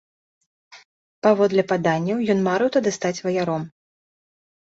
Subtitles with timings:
[1.25, 3.61] Паводле паданняў, ён марыў тады стаць ваяром.